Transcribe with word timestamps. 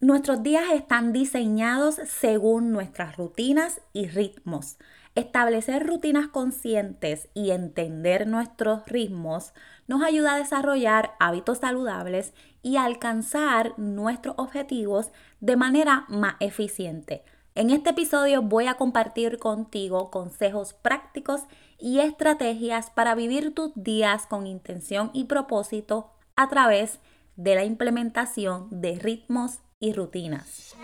Nuestros 0.00 0.44
días 0.44 0.70
están 0.72 1.12
diseñados 1.12 1.96
según 2.06 2.70
nuestras 2.70 3.16
rutinas 3.16 3.80
y 3.92 4.06
ritmos. 4.06 4.78
Establecer 5.16 5.84
rutinas 5.84 6.28
conscientes 6.28 7.28
y 7.34 7.50
entender 7.50 8.28
nuestros 8.28 8.86
ritmos 8.86 9.54
nos 9.88 10.04
ayuda 10.04 10.34
a 10.34 10.38
desarrollar 10.38 11.16
hábitos 11.18 11.58
saludables 11.58 12.32
y 12.62 12.76
alcanzar 12.76 13.76
nuestros 13.76 14.36
objetivos 14.38 15.10
de 15.40 15.56
manera 15.56 16.04
más 16.06 16.36
eficiente. 16.38 17.24
En 17.56 17.70
este 17.70 17.90
episodio 17.90 18.40
voy 18.40 18.68
a 18.68 18.74
compartir 18.74 19.40
contigo 19.40 20.12
consejos 20.12 20.74
prácticos 20.74 21.40
y 21.76 21.98
estrategias 21.98 22.90
para 22.90 23.16
vivir 23.16 23.52
tus 23.52 23.72
días 23.74 24.26
con 24.26 24.46
intención 24.46 25.10
y 25.12 25.24
propósito 25.24 26.12
a 26.36 26.48
través 26.48 26.92
de 26.92 27.17
la 27.44 27.64
implementación 27.64 28.66
de 28.70 28.98
ritmos 28.98 29.60
y 29.78 29.92
rutinas. 29.92 30.74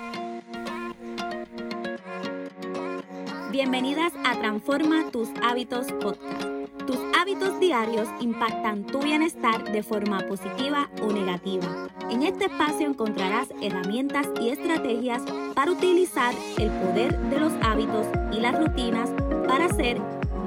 Bienvenidas 3.51 4.13
a 4.25 4.39
Transforma 4.39 5.11
tus 5.11 5.29
hábitos 5.43 5.87
podcast. 6.01 6.45
Tus 6.87 6.99
hábitos 7.19 7.59
diarios 7.59 8.09
impactan 8.21 8.85
tu 8.85 9.01
bienestar 9.01 9.65
de 9.73 9.83
forma 9.83 10.21
positiva 10.29 10.91
o 11.03 11.13
negativa. 11.13 11.89
En 12.11 12.23
este 12.23 12.45
espacio 12.45 12.87
encontrarás 12.87 13.49
herramientas 13.61 14.29
y 14.41 14.51
estrategias 14.51 15.23
para 15.55 15.73
utilizar 15.73 16.35
el 16.59 16.71
poder 16.71 17.19
de 17.31 17.41
los 17.41 17.53
hábitos 17.63 18.07
y 18.33 18.41
las 18.41 18.57
rutinas 18.59 19.11
para 19.49 19.69
ser 19.71 19.99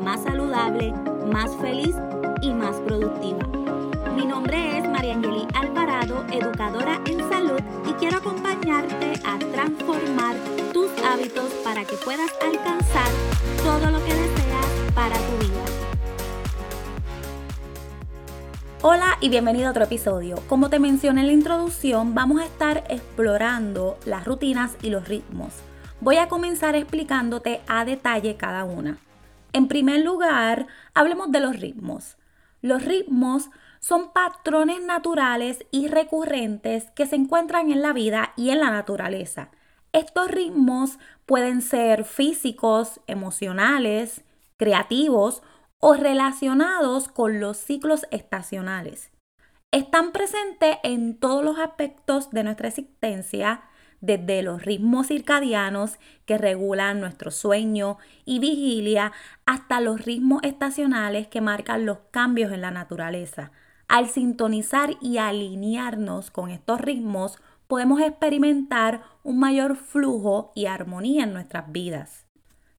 más 0.03 0.23
saludable, 0.23 0.93
más 1.31 1.53
feliz 1.57 1.95
y 2.41 2.51
más 2.51 2.77
productiva. 2.81 3.39
Mi 4.15 4.25
nombre 4.25 4.77
es 4.77 4.87
María 4.89 5.13
Angeli 5.13 5.36
Educadora 6.07 7.01
en 7.05 7.19
salud 7.29 7.59
y 7.85 7.91
quiero 7.95 8.19
acompañarte 8.19 9.19
a 9.25 9.37
transformar 9.39 10.37
tus 10.71 10.89
hábitos 11.03 11.51
para 11.65 11.83
que 11.83 11.97
puedas 11.97 12.31
alcanzar 12.41 13.07
todo 13.61 13.91
lo 13.91 13.99
que 14.05 14.13
deseas 14.13 14.67
para 14.95 15.17
tu 15.17 15.37
vida. 15.39 15.65
Hola 18.83 19.17
y 19.19 19.27
bienvenido 19.27 19.67
a 19.67 19.71
otro 19.71 19.83
episodio. 19.83 20.37
Como 20.47 20.69
te 20.69 20.79
mencioné 20.79 21.21
en 21.21 21.27
la 21.27 21.33
introducción, 21.33 22.15
vamos 22.15 22.39
a 22.39 22.45
estar 22.45 22.85
explorando 22.87 23.97
las 24.05 24.23
rutinas 24.23 24.77
y 24.81 24.89
los 24.91 25.09
ritmos. 25.09 25.51
Voy 25.99 26.15
a 26.17 26.29
comenzar 26.29 26.75
explicándote 26.75 27.59
a 27.67 27.83
detalle 27.83 28.37
cada 28.37 28.63
una. 28.63 28.97
En 29.51 29.67
primer 29.67 30.05
lugar, 30.05 30.67
hablemos 30.93 31.33
de 31.33 31.41
los 31.41 31.59
ritmos. 31.59 32.15
Los 32.61 32.83
ritmos 32.83 33.49
son 33.79 34.11
patrones 34.11 34.81
naturales 34.81 35.65
y 35.71 35.87
recurrentes 35.87 36.91
que 36.91 37.05
se 37.05 37.15
encuentran 37.15 37.71
en 37.71 37.81
la 37.81 37.93
vida 37.93 38.33
y 38.35 38.49
en 38.49 38.59
la 38.59 38.71
naturaleza. 38.71 39.51
Estos 39.93 40.29
ritmos 40.29 40.99
pueden 41.25 41.61
ser 41.61 42.03
físicos, 42.03 42.99
emocionales, 43.07 44.23
creativos 44.57 45.43
o 45.79 45.93
relacionados 45.93 47.07
con 47.07 47.39
los 47.39 47.57
ciclos 47.57 48.05
estacionales. 48.11 49.11
Están 49.71 50.11
presentes 50.11 50.77
en 50.83 51.19
todos 51.19 51.43
los 51.43 51.59
aspectos 51.59 52.31
de 52.31 52.43
nuestra 52.43 52.69
existencia, 52.69 53.61
desde 54.01 54.41
los 54.43 54.63
ritmos 54.63 55.07
circadianos 55.07 55.97
que 56.25 56.37
regulan 56.37 56.99
nuestro 56.99 57.31
sueño 57.31 57.97
y 58.25 58.39
vigilia 58.39 59.11
hasta 59.45 59.81
los 59.81 60.05
ritmos 60.05 60.41
estacionales 60.43 61.27
que 61.27 61.41
marcan 61.41 61.85
los 61.85 61.99
cambios 62.11 62.51
en 62.51 62.61
la 62.61 62.71
naturaleza. 62.71 63.51
Al 63.87 64.07
sintonizar 64.07 64.97
y 65.01 65.17
alinearnos 65.17 66.29
con 66.29 66.49
estos 66.49 66.81
ritmos, 66.81 67.39
podemos 67.67 68.01
experimentar 68.01 69.01
un 69.23 69.39
mayor 69.39 69.75
flujo 69.75 70.51
y 70.55 70.65
armonía 70.65 71.23
en 71.23 71.33
nuestras 71.33 71.71
vidas. 71.71 72.25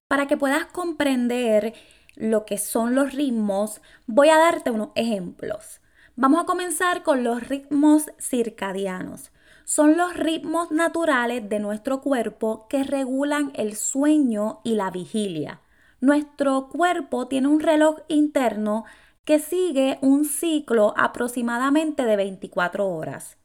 Para 0.07 0.27
que 0.27 0.37
puedas 0.37 0.65
comprender 0.65 1.73
lo 2.15 2.45
que 2.45 2.57
son 2.57 2.95
los 2.95 3.13
ritmos, 3.13 3.81
voy 4.07 4.29
a 4.29 4.37
darte 4.37 4.71
unos 4.71 4.89
ejemplos. 4.95 5.81
Vamos 6.15 6.41
a 6.41 6.45
comenzar 6.45 7.03
con 7.03 7.23
los 7.23 7.47
ritmos 7.47 8.11
circadianos. 8.19 9.31
Son 9.69 9.97
los 9.97 10.15
ritmos 10.15 10.71
naturales 10.71 11.47
de 11.47 11.59
nuestro 11.59 12.01
cuerpo 12.01 12.65
que 12.69 12.83
regulan 12.83 13.51
el 13.53 13.75
sueño 13.75 14.61
y 14.63 14.73
la 14.73 14.89
vigilia. 14.89 15.61
Nuestro 16.01 16.69
cuerpo 16.69 17.27
tiene 17.27 17.49
un 17.49 17.59
reloj 17.59 17.99
interno 18.07 18.85
que 19.25 19.37
sigue 19.37 19.99
un 20.01 20.25
ciclo 20.25 20.95
aproximadamente 20.97 22.03
de 22.03 22.15
24 22.15 22.89
horas. 22.89 23.37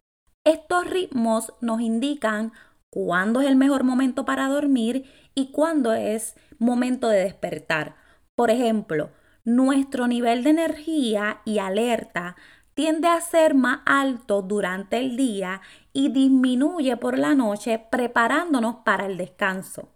Estos 0.45 0.89
ritmos 0.89 1.53
nos 1.61 1.83
indican 1.83 2.55
cuándo 2.89 3.43
es 3.43 3.47
el 3.47 3.57
mejor 3.57 3.84
momento 3.84 4.25
para 4.25 4.49
dormir 4.49 5.05
y 5.34 5.53
cuándo 5.53 5.93
es 5.93 6.37
momento 6.59 7.09
de 7.09 7.19
despertar. 7.19 7.97
Por 8.34 8.51
ejemplo, 8.51 9.11
nuestro 9.45 10.07
nivel 10.07 10.43
de 10.43 10.51
energía 10.51 11.43
y 11.45 11.59
alerta 11.59 12.34
tiende 12.73 13.09
a 13.09 13.21
ser 13.21 13.55
más 13.55 13.81
alto 13.84 14.43
durante 14.43 14.99
el 14.99 15.17
día 15.17 15.61
y 15.94 16.10
disminuye 16.10 16.99
por 16.99 17.19
la 17.19 17.34
noche 17.34 17.78
preparándonos 17.91 18.77
para 18.84 19.06
el 19.06 19.16
descanso. 19.16 19.88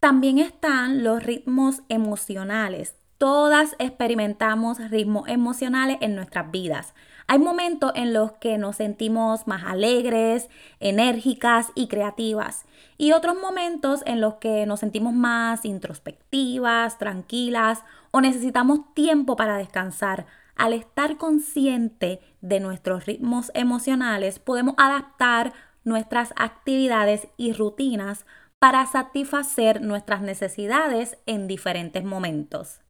También 0.00 0.38
están 0.38 1.04
los 1.04 1.22
ritmos 1.22 1.82
emocionales, 1.90 2.96
Todas 3.22 3.76
experimentamos 3.78 4.90
ritmos 4.90 5.28
emocionales 5.28 5.98
en 6.00 6.16
nuestras 6.16 6.50
vidas. 6.50 6.92
Hay 7.28 7.38
momentos 7.38 7.92
en 7.94 8.12
los 8.12 8.32
que 8.32 8.58
nos 8.58 8.74
sentimos 8.74 9.46
más 9.46 9.62
alegres, 9.62 10.48
enérgicas 10.80 11.68
y 11.76 11.86
creativas. 11.86 12.64
Y 12.98 13.12
otros 13.12 13.36
momentos 13.40 14.02
en 14.06 14.20
los 14.20 14.34
que 14.38 14.66
nos 14.66 14.80
sentimos 14.80 15.12
más 15.12 15.64
introspectivas, 15.64 16.98
tranquilas 16.98 17.84
o 18.10 18.20
necesitamos 18.20 18.92
tiempo 18.92 19.36
para 19.36 19.56
descansar. 19.56 20.26
Al 20.56 20.72
estar 20.72 21.16
consciente 21.16 22.20
de 22.40 22.60
nuestros 22.60 23.06
ritmos 23.06 23.50
emocionales, 23.54 24.38
podemos 24.38 24.74
adaptar 24.78 25.52
nuestras 25.84 26.32
actividades 26.36 27.28
y 27.36 27.52
rutinas 27.52 28.26
para 28.58 28.86
satisfacer 28.86 29.82
nuestras 29.82 30.22
necesidades 30.22 31.18
en 31.26 31.48
diferentes 31.48 32.04
momentos. 32.04 32.80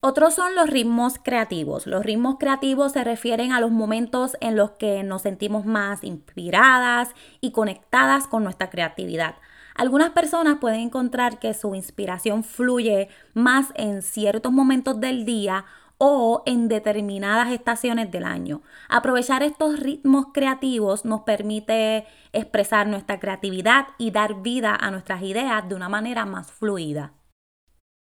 Otros 0.00 0.34
son 0.34 0.54
los 0.54 0.70
ritmos 0.70 1.18
creativos. 1.20 1.88
Los 1.88 2.04
ritmos 2.04 2.36
creativos 2.38 2.92
se 2.92 3.02
refieren 3.02 3.50
a 3.50 3.58
los 3.58 3.72
momentos 3.72 4.36
en 4.40 4.54
los 4.54 4.70
que 4.70 5.02
nos 5.02 5.22
sentimos 5.22 5.66
más 5.66 6.04
inspiradas 6.04 7.10
y 7.40 7.50
conectadas 7.50 8.28
con 8.28 8.44
nuestra 8.44 8.70
creatividad. 8.70 9.34
Algunas 9.74 10.10
personas 10.10 10.58
pueden 10.60 10.80
encontrar 10.80 11.40
que 11.40 11.52
su 11.52 11.74
inspiración 11.74 12.44
fluye 12.44 13.08
más 13.34 13.72
en 13.74 14.02
ciertos 14.02 14.52
momentos 14.52 15.00
del 15.00 15.24
día 15.24 15.64
o 15.98 16.42
en 16.46 16.68
determinadas 16.68 17.52
estaciones 17.52 18.10
del 18.10 18.24
año. 18.24 18.62
Aprovechar 18.88 19.42
estos 19.42 19.80
ritmos 19.80 20.26
creativos 20.32 21.04
nos 21.04 21.22
permite 21.22 22.06
expresar 22.32 22.86
nuestra 22.86 23.18
creatividad 23.20 23.88
y 23.98 24.12
dar 24.12 24.42
vida 24.42 24.74
a 24.74 24.90
nuestras 24.90 25.22
ideas 25.22 25.68
de 25.68 25.74
una 25.74 25.88
manera 25.88 26.24
más 26.24 26.50
fluida. 26.52 27.12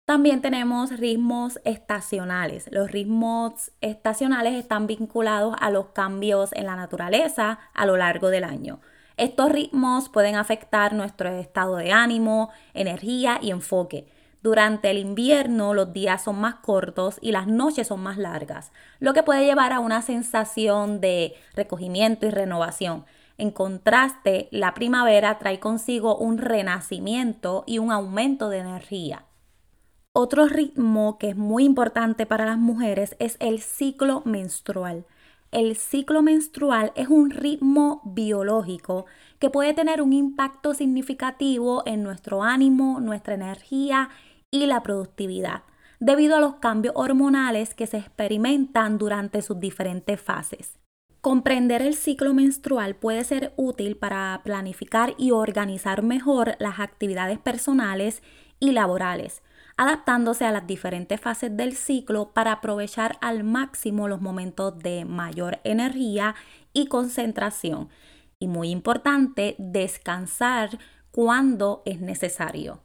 También 0.05 0.41
tenemos 0.41 0.99
ritmos 0.99 1.59
estacionales. 1.65 2.69
Los 2.71 2.91
ritmos 2.91 3.71
estacionales 3.81 4.53
están 4.53 4.85
vinculados 4.85 5.55
a 5.59 5.71
los 5.71 5.87
cambios 5.87 6.53
en 6.53 6.67
la 6.67 6.75
naturaleza 6.75 7.57
a 7.73 7.85
lo 7.87 7.97
largo 7.97 8.29
del 8.29 8.43
año. 8.43 8.81
Estos 9.17 9.51
ritmos 9.51 10.09
pueden 10.09 10.35
afectar 10.35 10.93
nuestro 10.93 11.29
estado 11.29 11.77
de 11.77 11.91
ánimo, 11.91 12.51
energía 12.73 13.39
y 13.41 13.49
enfoque. 13.49 14.07
Durante 14.45 14.91
el 14.91 14.99
invierno 14.99 15.73
los 15.73 15.91
días 15.91 16.23
son 16.23 16.39
más 16.39 16.57
cortos 16.57 17.17
y 17.19 17.31
las 17.31 17.47
noches 17.47 17.87
son 17.87 18.03
más 18.03 18.19
largas, 18.19 18.71
lo 18.99 19.11
que 19.15 19.23
puede 19.23 19.43
llevar 19.43 19.73
a 19.73 19.79
una 19.79 20.03
sensación 20.03 21.01
de 21.01 21.33
recogimiento 21.55 22.27
y 22.27 22.29
renovación. 22.29 23.05
En 23.39 23.49
contraste, 23.49 24.47
la 24.51 24.75
primavera 24.75 25.39
trae 25.39 25.59
consigo 25.59 26.15
un 26.15 26.37
renacimiento 26.37 27.63
y 27.65 27.79
un 27.79 27.91
aumento 27.91 28.49
de 28.49 28.59
energía. 28.59 29.25
Otro 30.13 30.45
ritmo 30.45 31.17
que 31.17 31.29
es 31.29 31.35
muy 31.35 31.63
importante 31.63 32.27
para 32.27 32.45
las 32.45 32.59
mujeres 32.59 33.15
es 33.17 33.37
el 33.39 33.61
ciclo 33.61 34.21
menstrual. 34.25 35.05
El 35.51 35.75
ciclo 35.75 36.21
menstrual 36.21 36.91
es 36.95 37.07
un 37.07 37.31
ritmo 37.31 38.01
biológico 38.05 39.07
que 39.39 39.49
puede 39.49 39.73
tener 39.73 40.03
un 40.03 40.13
impacto 40.13 40.75
significativo 40.75 41.81
en 41.87 42.03
nuestro 42.03 42.43
ánimo, 42.43 42.99
nuestra 42.99 43.33
energía 43.33 44.09
y 44.63 44.67
la 44.67 44.83
productividad, 44.83 45.63
debido 45.99 46.37
a 46.37 46.39
los 46.39 46.55
cambios 46.55 46.93
hormonales 46.95 47.73
que 47.73 47.87
se 47.87 47.97
experimentan 47.97 48.97
durante 48.97 49.41
sus 49.41 49.59
diferentes 49.59 50.19
fases. 50.21 50.79
Comprender 51.19 51.81
el 51.81 51.95
ciclo 51.95 52.33
menstrual 52.33 52.95
puede 52.95 53.23
ser 53.23 53.53
útil 53.57 53.97
para 53.97 54.41
planificar 54.43 55.15
y 55.17 55.31
organizar 55.31 56.03
mejor 56.03 56.55
las 56.59 56.79
actividades 56.79 57.39
personales 57.39 58.21
y 58.59 58.71
laborales, 58.71 59.41
adaptándose 59.75 60.45
a 60.45 60.51
las 60.51 60.67
diferentes 60.67 61.19
fases 61.19 61.55
del 61.57 61.75
ciclo 61.75 62.31
para 62.31 62.53
aprovechar 62.53 63.17
al 63.21 63.43
máximo 63.43 64.07
los 64.07 64.21
momentos 64.21 64.77
de 64.79 65.03
mayor 65.03 65.59
energía 65.63 66.35
y 66.71 66.85
concentración. 66.87 67.89
Y 68.39 68.47
muy 68.47 68.69
importante, 68.69 69.55
descansar 69.57 70.77
cuando 71.11 71.81
es 71.85 71.99
necesario. 71.99 72.84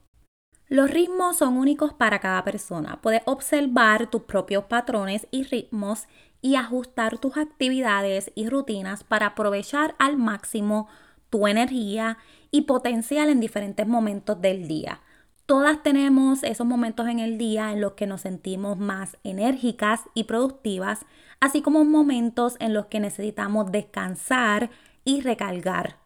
Los 0.71 0.89
ritmos 0.89 1.39
son 1.39 1.57
únicos 1.57 1.93
para 1.93 2.21
cada 2.21 2.45
persona. 2.45 3.01
Puedes 3.03 3.23
observar 3.25 4.09
tus 4.09 4.23
propios 4.23 4.67
patrones 4.67 5.27
y 5.33 5.43
ritmos 5.43 6.07
y 6.43 6.55
ajustar 6.55 7.19
tus 7.19 7.37
actividades 7.37 8.31
y 8.37 8.49
rutinas 8.49 9.03
para 9.03 9.27
aprovechar 9.27 9.97
al 9.99 10.17
máximo 10.17 10.87
tu 11.29 11.49
energía 11.49 12.19
y 12.53 12.63
potencial 12.63 13.31
en 13.31 13.41
diferentes 13.41 13.85
momentos 13.85 14.41
del 14.41 14.69
día. 14.69 15.01
Todas 15.45 15.83
tenemos 15.83 16.45
esos 16.45 16.69
momentos 16.69 17.09
en 17.09 17.19
el 17.19 17.37
día 17.37 17.73
en 17.73 17.81
los 17.81 17.95
que 17.95 18.07
nos 18.07 18.21
sentimos 18.21 18.79
más 18.79 19.17
enérgicas 19.25 20.03
y 20.15 20.23
productivas, 20.23 21.05
así 21.41 21.63
como 21.63 21.85
momentos 21.85 22.55
en 22.61 22.75
los 22.75 22.87
que 22.87 23.01
necesitamos 23.01 23.73
descansar 23.73 24.71
y 25.05 25.21
recargar. 25.21 25.97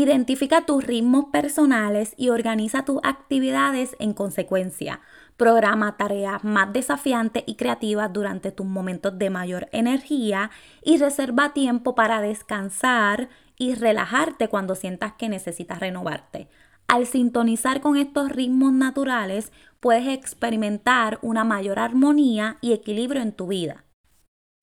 Identifica 0.00 0.64
tus 0.64 0.84
ritmos 0.84 1.24
personales 1.32 2.14
y 2.16 2.28
organiza 2.28 2.84
tus 2.84 3.00
actividades 3.02 3.96
en 3.98 4.14
consecuencia. 4.14 5.00
Programa 5.36 5.96
tareas 5.96 6.44
más 6.44 6.72
desafiantes 6.72 7.42
y 7.46 7.56
creativas 7.56 8.12
durante 8.12 8.52
tus 8.52 8.64
momentos 8.64 9.18
de 9.18 9.28
mayor 9.28 9.68
energía 9.72 10.52
y 10.84 10.98
reserva 10.98 11.52
tiempo 11.52 11.96
para 11.96 12.20
descansar 12.20 13.28
y 13.56 13.74
relajarte 13.74 14.46
cuando 14.46 14.76
sientas 14.76 15.14
que 15.14 15.28
necesitas 15.28 15.80
renovarte. 15.80 16.46
Al 16.86 17.04
sintonizar 17.04 17.80
con 17.80 17.96
estos 17.96 18.30
ritmos 18.30 18.72
naturales, 18.72 19.50
puedes 19.80 20.06
experimentar 20.06 21.18
una 21.22 21.42
mayor 21.42 21.80
armonía 21.80 22.58
y 22.60 22.72
equilibrio 22.72 23.20
en 23.20 23.32
tu 23.32 23.48
vida. 23.48 23.84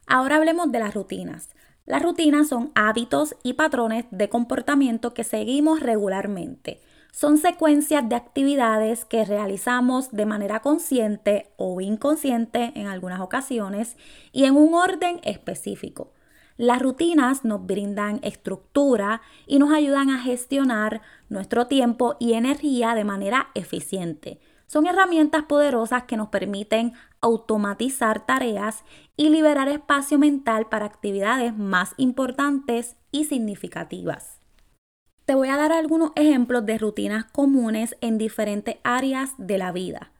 Ahora 0.07 0.37
hablemos 0.37 0.71
de 0.71 0.79
las 0.79 0.93
rutinas. 0.93 1.49
Las 1.85 2.01
rutinas 2.01 2.47
son 2.47 2.71
hábitos 2.73 3.35
y 3.43 3.53
patrones 3.53 4.05
de 4.09 4.27
comportamiento 4.27 5.13
que 5.13 5.23
seguimos 5.23 5.81
regularmente. 5.81 6.81
Son 7.11 7.37
secuencias 7.37 8.09
de 8.09 8.15
actividades 8.15 9.05
que 9.05 9.23
realizamos 9.23 10.11
de 10.11 10.25
manera 10.25 10.61
consciente 10.61 11.51
o 11.57 11.79
inconsciente 11.81 12.71
en 12.73 12.87
algunas 12.87 13.21
ocasiones 13.21 13.97
y 14.31 14.45
en 14.45 14.55
un 14.55 14.73
orden 14.73 15.19
específico. 15.23 16.11
Las 16.57 16.81
rutinas 16.81 17.45
nos 17.45 17.63
brindan 17.63 18.19
estructura 18.23 19.21
y 19.45 19.59
nos 19.59 19.71
ayudan 19.71 20.09
a 20.09 20.23
gestionar 20.23 21.01
nuestro 21.29 21.67
tiempo 21.67 22.15
y 22.19 22.33
energía 22.33 22.95
de 22.95 23.03
manera 23.03 23.49
eficiente. 23.53 24.39
Son 24.67 24.87
herramientas 24.87 25.43
poderosas 25.43 26.03
que 26.03 26.17
nos 26.17 26.29
permiten 26.29 26.93
automatizar 27.21 28.25
tareas 28.25 28.83
y 29.15 29.29
liberar 29.29 29.67
espacio 29.67 30.19
mental 30.19 30.67
para 30.67 30.85
actividades 30.85 31.55
más 31.57 31.93
importantes 31.97 32.95
y 33.11 33.25
significativas. 33.25 34.39
Te 35.25 35.33
voy 35.33 35.47
a 35.47 35.57
dar 35.57 35.71
algunos 35.71 36.11
ejemplos 36.15 36.65
de 36.65 36.77
rutinas 36.77 37.25
comunes 37.25 37.95
en 38.01 38.17
diferentes 38.17 38.77
áreas 38.83 39.33
de 39.37 39.57
la 39.57 39.71
vida. 39.71 40.11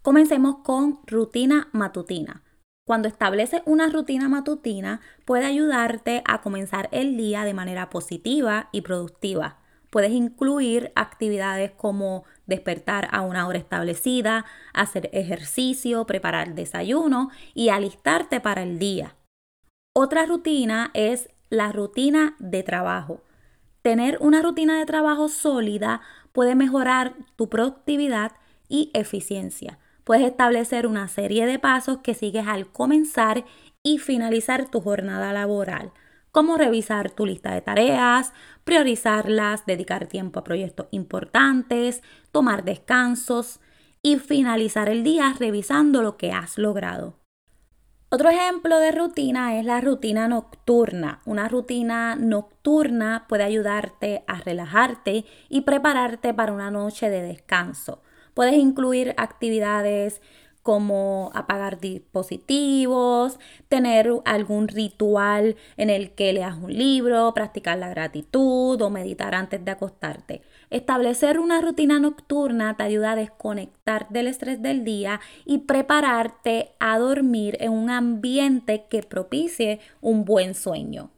Comencemos 0.00 0.56
con 0.64 1.00
rutina 1.06 1.68
matutina. 1.72 2.42
Cuando 2.86 3.08
estableces 3.08 3.62
una 3.64 3.88
rutina 3.88 4.28
matutina 4.28 5.00
puede 5.24 5.46
ayudarte 5.46 6.22
a 6.26 6.42
comenzar 6.42 6.88
el 6.92 7.16
día 7.16 7.44
de 7.44 7.54
manera 7.54 7.88
positiva 7.88 8.68
y 8.72 8.82
productiva. 8.82 9.58
Puedes 9.94 10.10
incluir 10.10 10.90
actividades 10.96 11.70
como 11.70 12.24
despertar 12.46 13.06
a 13.12 13.20
una 13.20 13.46
hora 13.46 13.58
establecida, 13.58 14.44
hacer 14.72 15.08
ejercicio, 15.12 16.04
preparar 16.04 16.56
desayuno 16.56 17.30
y 17.54 17.68
alistarte 17.68 18.40
para 18.40 18.64
el 18.64 18.80
día. 18.80 19.14
Otra 19.94 20.26
rutina 20.26 20.90
es 20.94 21.28
la 21.48 21.70
rutina 21.70 22.34
de 22.40 22.64
trabajo. 22.64 23.22
Tener 23.82 24.18
una 24.20 24.42
rutina 24.42 24.80
de 24.80 24.84
trabajo 24.84 25.28
sólida 25.28 26.00
puede 26.32 26.56
mejorar 26.56 27.14
tu 27.36 27.48
productividad 27.48 28.32
y 28.68 28.90
eficiencia. 28.94 29.78
Puedes 30.02 30.26
establecer 30.26 30.88
una 30.88 31.06
serie 31.06 31.46
de 31.46 31.60
pasos 31.60 31.98
que 31.98 32.14
sigues 32.14 32.48
al 32.48 32.66
comenzar 32.66 33.44
y 33.84 33.98
finalizar 33.98 34.68
tu 34.68 34.80
jornada 34.80 35.32
laboral 35.32 35.92
como 36.34 36.56
revisar 36.56 37.12
tu 37.12 37.26
lista 37.26 37.54
de 37.54 37.60
tareas, 37.60 38.32
priorizarlas, 38.64 39.66
dedicar 39.66 40.08
tiempo 40.08 40.40
a 40.40 40.44
proyectos 40.44 40.88
importantes, 40.90 42.02
tomar 42.32 42.64
descansos 42.64 43.60
y 44.02 44.16
finalizar 44.16 44.88
el 44.88 45.04
día 45.04 45.32
revisando 45.38 46.02
lo 46.02 46.16
que 46.16 46.32
has 46.32 46.58
logrado. 46.58 47.20
Otro 48.08 48.30
ejemplo 48.30 48.80
de 48.80 48.90
rutina 48.90 49.60
es 49.60 49.64
la 49.64 49.80
rutina 49.80 50.26
nocturna. 50.26 51.20
Una 51.24 51.46
rutina 51.46 52.16
nocturna 52.16 53.26
puede 53.28 53.44
ayudarte 53.44 54.24
a 54.26 54.40
relajarte 54.40 55.24
y 55.48 55.60
prepararte 55.60 56.34
para 56.34 56.52
una 56.52 56.72
noche 56.72 57.10
de 57.10 57.22
descanso. 57.22 58.02
Puedes 58.34 58.54
incluir 58.54 59.14
actividades 59.18 60.20
como 60.64 61.30
apagar 61.34 61.78
dispositivos, 61.78 63.38
tener 63.68 64.10
algún 64.24 64.66
ritual 64.66 65.56
en 65.76 65.90
el 65.90 66.12
que 66.12 66.32
leas 66.32 66.56
un 66.56 66.72
libro, 66.72 67.34
practicar 67.34 67.76
la 67.76 67.90
gratitud 67.90 68.80
o 68.80 68.90
meditar 68.90 69.34
antes 69.34 69.62
de 69.62 69.70
acostarte. 69.70 70.40
Establecer 70.70 71.38
una 71.38 71.60
rutina 71.60 72.00
nocturna 72.00 72.78
te 72.78 72.82
ayuda 72.82 73.12
a 73.12 73.16
desconectar 73.16 74.08
del 74.08 74.26
estrés 74.26 74.62
del 74.62 74.84
día 74.84 75.20
y 75.44 75.58
prepararte 75.58 76.72
a 76.80 76.98
dormir 76.98 77.58
en 77.60 77.70
un 77.70 77.90
ambiente 77.90 78.86
que 78.88 79.02
propicie 79.02 79.80
un 80.00 80.24
buen 80.24 80.54
sueño. 80.54 81.13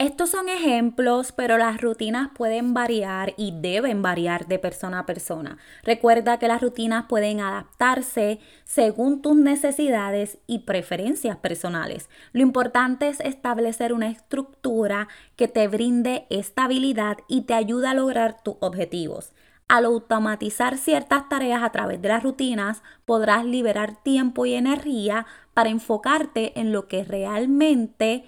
Estos 0.00 0.30
son 0.30 0.48
ejemplos, 0.48 1.30
pero 1.30 1.58
las 1.58 1.78
rutinas 1.78 2.30
pueden 2.34 2.72
variar 2.72 3.34
y 3.36 3.52
deben 3.60 4.00
variar 4.00 4.46
de 4.46 4.58
persona 4.58 5.00
a 5.00 5.04
persona. 5.04 5.58
Recuerda 5.82 6.38
que 6.38 6.48
las 6.48 6.62
rutinas 6.62 7.04
pueden 7.06 7.40
adaptarse 7.40 8.40
según 8.64 9.20
tus 9.20 9.36
necesidades 9.36 10.38
y 10.46 10.60
preferencias 10.60 11.36
personales. 11.36 12.08
Lo 12.32 12.40
importante 12.40 13.08
es 13.08 13.20
establecer 13.20 13.92
una 13.92 14.08
estructura 14.08 15.08
que 15.36 15.48
te 15.48 15.68
brinde 15.68 16.26
estabilidad 16.30 17.18
y 17.28 17.42
te 17.42 17.52
ayude 17.52 17.88
a 17.88 17.92
lograr 17.92 18.42
tus 18.42 18.54
objetivos. 18.60 19.34
Al 19.68 19.84
automatizar 19.84 20.78
ciertas 20.78 21.28
tareas 21.28 21.62
a 21.62 21.72
través 21.72 22.00
de 22.00 22.08
las 22.08 22.22
rutinas, 22.22 22.82
podrás 23.04 23.44
liberar 23.44 24.02
tiempo 24.02 24.46
y 24.46 24.54
energía 24.54 25.26
para 25.52 25.68
enfocarte 25.68 26.58
en 26.58 26.72
lo 26.72 26.88
que 26.88 27.04
realmente 27.04 28.24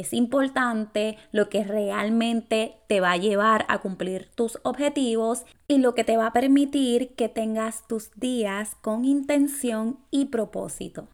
es 0.00 0.12
importante, 0.12 1.16
lo 1.32 1.48
que 1.48 1.64
realmente 1.64 2.76
te 2.88 3.00
va 3.00 3.12
a 3.12 3.16
llevar 3.16 3.64
a 3.68 3.78
cumplir 3.78 4.30
tus 4.34 4.58
objetivos 4.62 5.44
y 5.68 5.78
lo 5.78 5.94
que 5.94 6.04
te 6.04 6.16
va 6.16 6.28
a 6.28 6.32
permitir 6.32 7.14
que 7.14 7.28
tengas 7.28 7.86
tus 7.88 8.10
días 8.14 8.76
con 8.82 9.04
intención 9.04 9.98
y 10.10 10.26
propósito. 10.26 11.08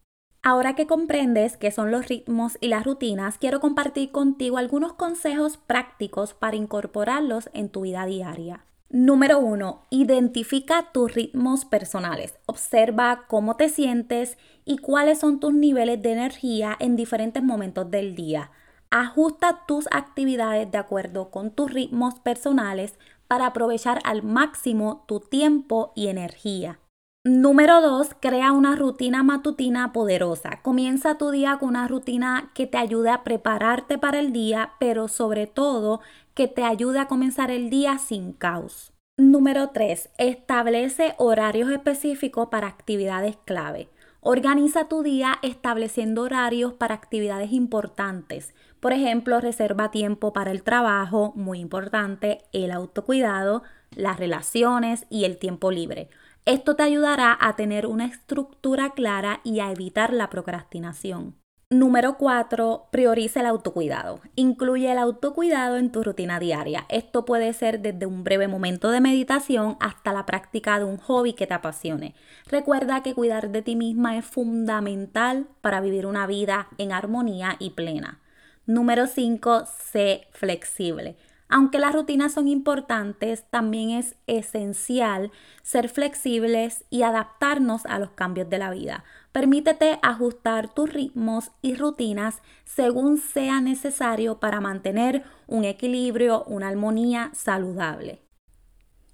Ahora 0.44 0.74
que 0.74 0.88
comprendes 0.88 1.56
qué 1.56 1.70
son 1.70 1.92
los 1.92 2.08
ritmos 2.08 2.58
y 2.60 2.66
las 2.66 2.84
rutinas, 2.84 3.38
quiero 3.38 3.60
compartir 3.60 4.10
contigo 4.10 4.58
algunos 4.58 4.94
consejos 4.94 5.56
prácticos 5.56 6.34
para 6.34 6.56
incorporarlos 6.56 7.48
en 7.52 7.68
tu 7.68 7.82
vida 7.82 8.04
diaria. 8.06 8.64
Número 8.94 9.38
1. 9.38 9.86
Identifica 9.88 10.90
tus 10.92 11.14
ritmos 11.14 11.64
personales. 11.64 12.38
Observa 12.44 13.24
cómo 13.26 13.56
te 13.56 13.70
sientes 13.70 14.36
y 14.66 14.78
cuáles 14.78 15.20
son 15.20 15.40
tus 15.40 15.54
niveles 15.54 16.02
de 16.02 16.12
energía 16.12 16.76
en 16.78 16.94
diferentes 16.96 17.42
momentos 17.42 17.90
del 17.90 18.14
día. 18.14 18.50
Ajusta 18.94 19.64
tus 19.66 19.88
actividades 19.90 20.70
de 20.70 20.76
acuerdo 20.76 21.30
con 21.30 21.50
tus 21.50 21.72
ritmos 21.72 22.20
personales 22.20 22.98
para 23.26 23.46
aprovechar 23.46 24.00
al 24.04 24.22
máximo 24.22 25.04
tu 25.08 25.18
tiempo 25.18 25.94
y 25.96 26.08
energía. 26.08 26.78
Número 27.24 27.80
2. 27.80 28.10
Crea 28.20 28.52
una 28.52 28.76
rutina 28.76 29.22
matutina 29.22 29.94
poderosa. 29.94 30.60
Comienza 30.60 31.16
tu 31.16 31.30
día 31.30 31.56
con 31.58 31.70
una 31.70 31.88
rutina 31.88 32.50
que 32.54 32.66
te 32.66 32.76
ayude 32.76 33.08
a 33.08 33.24
prepararte 33.24 33.96
para 33.96 34.18
el 34.18 34.30
día, 34.30 34.72
pero 34.78 35.08
sobre 35.08 35.46
todo 35.46 36.02
que 36.34 36.46
te 36.46 36.62
ayude 36.62 36.98
a 36.98 37.08
comenzar 37.08 37.50
el 37.50 37.70
día 37.70 37.96
sin 37.96 38.34
caos. 38.34 38.92
Número 39.16 39.70
3. 39.70 40.10
Establece 40.18 41.14
horarios 41.16 41.70
específicos 41.70 42.48
para 42.48 42.66
actividades 42.66 43.38
clave. 43.46 43.88
Organiza 44.24 44.86
tu 44.86 45.02
día 45.02 45.40
estableciendo 45.42 46.22
horarios 46.22 46.74
para 46.74 46.94
actividades 46.94 47.50
importantes. 47.50 48.54
Por 48.78 48.92
ejemplo, 48.92 49.40
reserva 49.40 49.90
tiempo 49.90 50.32
para 50.32 50.52
el 50.52 50.62
trabajo, 50.62 51.32
muy 51.34 51.58
importante, 51.58 52.44
el 52.52 52.70
autocuidado, 52.70 53.64
las 53.96 54.20
relaciones 54.20 55.06
y 55.10 55.24
el 55.24 55.38
tiempo 55.38 55.72
libre. 55.72 56.08
Esto 56.44 56.76
te 56.76 56.84
ayudará 56.84 57.36
a 57.40 57.56
tener 57.56 57.84
una 57.88 58.04
estructura 58.04 58.90
clara 58.90 59.40
y 59.42 59.58
a 59.58 59.72
evitar 59.72 60.12
la 60.12 60.30
procrastinación. 60.30 61.41
Número 61.72 62.18
4. 62.18 62.88
Prioriza 62.90 63.40
el 63.40 63.46
autocuidado. 63.46 64.20
Incluye 64.34 64.92
el 64.92 64.98
autocuidado 64.98 65.78
en 65.78 65.90
tu 65.90 66.02
rutina 66.02 66.38
diaria. 66.38 66.84
Esto 66.90 67.24
puede 67.24 67.50
ser 67.54 67.80
desde 67.80 68.04
un 68.04 68.24
breve 68.24 68.46
momento 68.46 68.90
de 68.90 69.00
meditación 69.00 69.78
hasta 69.80 70.12
la 70.12 70.26
práctica 70.26 70.78
de 70.78 70.84
un 70.84 70.98
hobby 70.98 71.32
que 71.32 71.46
te 71.46 71.54
apasione. 71.54 72.14
Recuerda 72.46 73.02
que 73.02 73.14
cuidar 73.14 73.48
de 73.48 73.62
ti 73.62 73.74
misma 73.74 74.18
es 74.18 74.26
fundamental 74.26 75.46
para 75.62 75.80
vivir 75.80 76.04
una 76.04 76.26
vida 76.26 76.68
en 76.76 76.92
armonía 76.92 77.56
y 77.58 77.70
plena. 77.70 78.20
Número 78.66 79.06
5. 79.06 79.62
Sé 79.64 80.26
flexible. 80.32 81.16
Aunque 81.54 81.78
las 81.78 81.92
rutinas 81.92 82.32
son 82.32 82.48
importantes, 82.48 83.44
también 83.50 83.90
es 83.90 84.16
esencial 84.26 85.30
ser 85.62 85.90
flexibles 85.90 86.86
y 86.88 87.02
adaptarnos 87.02 87.84
a 87.84 87.98
los 87.98 88.08
cambios 88.12 88.48
de 88.48 88.56
la 88.56 88.70
vida. 88.70 89.04
Permítete 89.32 89.98
ajustar 90.00 90.72
tus 90.72 90.90
ritmos 90.90 91.52
y 91.60 91.74
rutinas 91.74 92.40
según 92.64 93.18
sea 93.18 93.60
necesario 93.60 94.40
para 94.40 94.62
mantener 94.62 95.24
un 95.46 95.64
equilibrio, 95.64 96.42
una 96.44 96.68
armonía 96.68 97.30
saludable. 97.34 98.22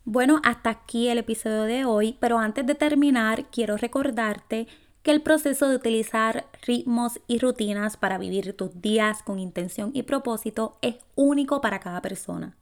Bueno, 0.04 0.40
hasta 0.44 0.70
aquí 0.70 1.08
el 1.08 1.18
episodio 1.18 1.62
de 1.62 1.86
hoy, 1.86 2.16
pero 2.20 2.38
antes 2.38 2.64
de 2.64 2.76
terminar 2.76 3.46
quiero 3.50 3.76
recordarte 3.76 4.68
que 5.02 5.10
el 5.10 5.22
proceso 5.22 5.68
de 5.68 5.76
utilizar 5.76 6.46
ritmos 6.66 7.20
y 7.26 7.38
rutinas 7.38 7.96
para 7.96 8.18
vivir 8.18 8.56
tus 8.56 8.80
días 8.80 9.22
con 9.22 9.38
intención 9.38 9.90
y 9.94 10.02
propósito 10.02 10.78
es 10.82 10.96
único 11.14 11.60
para 11.60 11.80
cada 11.80 12.02
persona. 12.02 12.56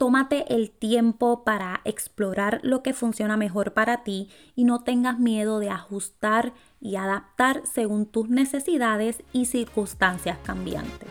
Tómate 0.00 0.54
el 0.54 0.70
tiempo 0.70 1.44
para 1.44 1.82
explorar 1.84 2.60
lo 2.62 2.82
que 2.82 2.94
funciona 2.94 3.36
mejor 3.36 3.74
para 3.74 4.02
ti 4.02 4.30
y 4.56 4.64
no 4.64 4.82
tengas 4.82 5.18
miedo 5.18 5.58
de 5.58 5.68
ajustar 5.68 6.54
y 6.80 6.96
adaptar 6.96 7.62
según 7.70 8.06
tus 8.06 8.30
necesidades 8.30 9.22
y 9.34 9.44
circunstancias 9.44 10.38
cambiantes. 10.42 11.10